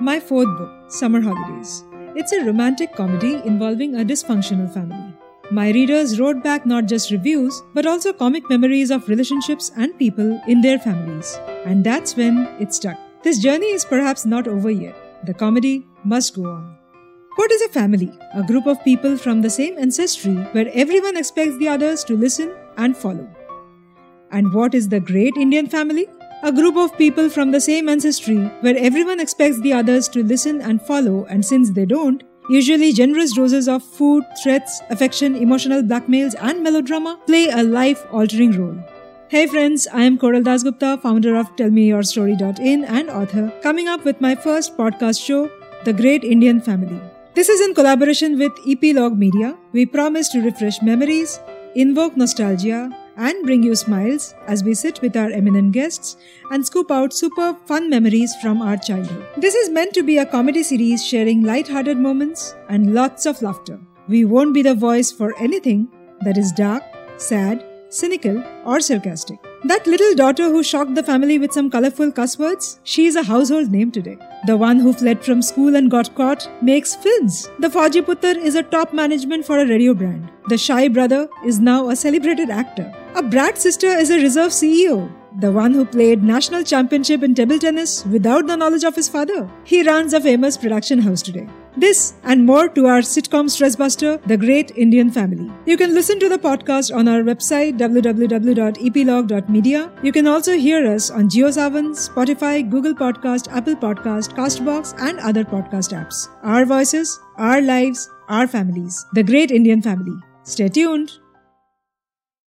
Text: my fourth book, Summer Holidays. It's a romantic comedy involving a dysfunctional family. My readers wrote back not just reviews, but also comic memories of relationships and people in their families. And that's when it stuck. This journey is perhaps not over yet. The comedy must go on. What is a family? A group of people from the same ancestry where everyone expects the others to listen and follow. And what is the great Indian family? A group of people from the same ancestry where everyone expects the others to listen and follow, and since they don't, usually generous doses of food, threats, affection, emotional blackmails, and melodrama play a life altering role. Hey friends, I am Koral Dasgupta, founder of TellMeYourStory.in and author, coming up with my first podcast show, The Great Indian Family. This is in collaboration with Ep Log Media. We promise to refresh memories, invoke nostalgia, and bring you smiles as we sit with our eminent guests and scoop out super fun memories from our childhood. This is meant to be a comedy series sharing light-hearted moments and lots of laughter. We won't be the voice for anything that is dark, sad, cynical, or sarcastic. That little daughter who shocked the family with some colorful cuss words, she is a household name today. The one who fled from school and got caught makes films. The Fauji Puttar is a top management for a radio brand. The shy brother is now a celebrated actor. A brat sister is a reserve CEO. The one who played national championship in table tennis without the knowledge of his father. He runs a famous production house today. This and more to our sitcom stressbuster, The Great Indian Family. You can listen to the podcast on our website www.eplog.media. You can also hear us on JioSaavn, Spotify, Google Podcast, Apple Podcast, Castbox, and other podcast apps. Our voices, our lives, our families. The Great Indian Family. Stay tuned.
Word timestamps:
my 0.00 0.18
fourth 0.18 0.48
book, 0.56 0.70
Summer 0.90 1.20
Holidays. 1.20 1.84
It's 2.16 2.32
a 2.32 2.44
romantic 2.44 2.94
comedy 2.94 3.34
involving 3.44 3.96
a 3.96 4.04
dysfunctional 4.04 4.72
family. 4.72 5.14
My 5.50 5.70
readers 5.70 6.18
wrote 6.18 6.42
back 6.42 6.64
not 6.64 6.86
just 6.86 7.10
reviews, 7.10 7.62
but 7.74 7.84
also 7.84 8.12
comic 8.12 8.48
memories 8.48 8.90
of 8.90 9.08
relationships 9.08 9.70
and 9.76 9.98
people 9.98 10.40
in 10.48 10.62
their 10.62 10.78
families. 10.78 11.38
And 11.66 11.84
that's 11.84 12.16
when 12.16 12.46
it 12.58 12.72
stuck. 12.72 12.96
This 13.22 13.38
journey 13.40 13.66
is 13.66 13.84
perhaps 13.84 14.24
not 14.24 14.48
over 14.48 14.70
yet. 14.70 14.96
The 15.26 15.34
comedy 15.34 15.86
must 16.02 16.34
go 16.34 16.46
on. 16.46 16.78
What 17.36 17.52
is 17.52 17.62
a 17.62 17.68
family? 17.68 18.10
A 18.34 18.42
group 18.42 18.66
of 18.66 18.82
people 18.82 19.18
from 19.18 19.42
the 19.42 19.50
same 19.50 19.76
ancestry 19.76 20.34
where 20.52 20.70
everyone 20.72 21.18
expects 21.18 21.58
the 21.58 21.68
others 21.68 22.04
to 22.04 22.16
listen 22.16 22.54
and 22.78 22.96
follow. 22.96 23.28
And 24.30 24.54
what 24.54 24.74
is 24.74 24.88
the 24.88 25.00
great 25.00 25.36
Indian 25.36 25.66
family? 25.66 26.06
A 26.42 26.50
group 26.50 26.76
of 26.78 26.96
people 26.96 27.28
from 27.28 27.50
the 27.50 27.60
same 27.60 27.86
ancestry 27.90 28.38
where 28.62 28.76
everyone 28.78 29.20
expects 29.20 29.60
the 29.60 29.74
others 29.74 30.08
to 30.08 30.22
listen 30.24 30.62
and 30.62 30.80
follow, 30.80 31.26
and 31.26 31.44
since 31.44 31.68
they 31.70 31.84
don't, 31.84 32.22
usually 32.48 32.94
generous 32.94 33.34
doses 33.34 33.68
of 33.68 33.82
food, 33.82 34.24
threats, 34.42 34.80
affection, 34.88 35.36
emotional 35.36 35.82
blackmails, 35.82 36.34
and 36.40 36.62
melodrama 36.62 37.20
play 37.26 37.48
a 37.50 37.62
life 37.62 38.06
altering 38.10 38.52
role. 38.52 38.78
Hey 39.28 39.46
friends, 39.46 39.86
I 39.92 40.04
am 40.04 40.16
Koral 40.16 40.42
Dasgupta, 40.42 41.02
founder 41.02 41.36
of 41.36 41.54
TellMeYourStory.in 41.56 42.84
and 42.84 43.10
author, 43.10 43.52
coming 43.62 43.88
up 43.88 44.06
with 44.06 44.18
my 44.22 44.34
first 44.34 44.78
podcast 44.78 45.22
show, 45.22 45.50
The 45.84 45.92
Great 45.92 46.24
Indian 46.24 46.58
Family. 46.58 46.98
This 47.34 47.50
is 47.50 47.60
in 47.60 47.74
collaboration 47.74 48.38
with 48.38 48.52
Ep 48.66 48.96
Log 48.96 49.18
Media. 49.18 49.58
We 49.72 49.84
promise 49.84 50.30
to 50.30 50.40
refresh 50.40 50.80
memories, 50.80 51.38
invoke 51.74 52.16
nostalgia, 52.16 52.90
and 53.26 53.44
bring 53.44 53.62
you 53.62 53.76
smiles 53.76 54.34
as 54.46 54.64
we 54.64 54.74
sit 54.74 55.00
with 55.02 55.16
our 55.16 55.30
eminent 55.30 55.72
guests 55.72 56.16
and 56.50 56.64
scoop 56.64 56.90
out 56.90 57.12
super 57.12 57.54
fun 57.66 57.88
memories 57.90 58.34
from 58.42 58.62
our 58.62 58.76
childhood. 58.76 59.26
This 59.36 59.54
is 59.54 59.68
meant 59.68 59.92
to 59.94 60.02
be 60.02 60.18
a 60.18 60.26
comedy 60.26 60.62
series 60.62 61.06
sharing 61.06 61.42
light-hearted 61.42 61.98
moments 61.98 62.54
and 62.68 62.94
lots 62.94 63.26
of 63.26 63.42
laughter. 63.42 63.78
We 64.08 64.24
won't 64.24 64.54
be 64.54 64.62
the 64.62 64.74
voice 64.74 65.12
for 65.12 65.36
anything 65.38 65.88
that 66.22 66.38
is 66.38 66.50
dark, 66.52 66.82
sad, 67.18 67.64
cynical, 67.90 68.42
or 68.64 68.80
sarcastic. 68.80 69.38
That 69.64 69.86
little 69.86 70.14
daughter 70.14 70.44
who 70.44 70.62
shocked 70.62 70.94
the 70.94 71.02
family 71.02 71.38
with 71.38 71.52
some 71.52 71.70
colorful 71.70 72.10
cuss 72.10 72.38
words, 72.38 72.80
she 72.84 73.04
is 73.06 73.16
a 73.16 73.22
household 73.22 73.70
name 73.70 73.90
today. 73.90 74.16
The 74.46 74.56
one 74.56 74.78
who 74.78 74.94
fled 74.94 75.22
from 75.22 75.42
school 75.42 75.76
and 75.76 75.90
got 75.90 76.14
caught 76.14 76.48
makes 76.62 76.94
films. 76.94 77.50
The 77.58 77.68
Fauji 77.68 78.00
Puttar 78.00 78.36
is 78.36 78.54
a 78.54 78.62
top 78.62 78.94
management 78.94 79.44
for 79.44 79.58
a 79.58 79.66
radio 79.66 79.92
brand. 79.92 80.30
The 80.50 80.58
shy 80.58 80.88
brother 80.88 81.28
is 81.46 81.60
now 81.60 81.90
a 81.90 81.94
celebrated 81.94 82.50
actor. 82.50 82.92
A 83.14 83.22
brat 83.22 83.56
sister 83.56 83.86
is 83.86 84.10
a 84.10 84.20
reserve 84.20 84.50
CEO. 84.50 85.08
The 85.38 85.52
one 85.52 85.72
who 85.72 85.84
played 85.84 86.24
national 86.24 86.64
championship 86.64 87.22
in 87.22 87.36
table 87.36 87.56
tennis 87.56 88.04
without 88.06 88.48
the 88.48 88.56
knowledge 88.56 88.82
of 88.82 88.96
his 88.96 89.08
father. 89.08 89.48
He 89.62 89.84
runs 89.84 90.12
a 90.12 90.20
famous 90.20 90.56
production 90.56 90.98
house 90.98 91.22
today. 91.22 91.48
This 91.76 92.14
and 92.24 92.44
more 92.44 92.68
to 92.70 92.86
our 92.86 92.98
sitcom 92.98 93.46
stressbuster, 93.54 94.20
The 94.26 94.36
Great 94.36 94.72
Indian 94.76 95.12
Family. 95.12 95.48
You 95.66 95.76
can 95.76 95.94
listen 95.94 96.18
to 96.18 96.28
the 96.28 96.38
podcast 96.38 96.92
on 96.92 97.06
our 97.06 97.22
website 97.22 97.78
www.eplog.media. 97.78 99.92
You 100.02 100.10
can 100.10 100.26
also 100.26 100.54
hear 100.54 100.84
us 100.94 101.12
on 101.12 101.28
JioSaavn, 101.28 101.94
Spotify, 102.08 102.68
Google 102.68 102.94
Podcast, 102.94 103.46
Apple 103.52 103.76
Podcast, 103.76 104.34
Castbox, 104.40 104.94
and 104.98 105.20
other 105.20 105.44
podcast 105.44 105.94
apps. 106.00 106.28
Our 106.42 106.64
voices, 106.64 107.20
our 107.36 107.60
lives, 107.60 108.10
our 108.28 108.48
families. 108.48 109.06
The 109.12 109.22
Great 109.22 109.52
Indian 109.52 109.80
Family. 109.80 110.20
Stay 110.42 110.68
tuned. 110.68 111.20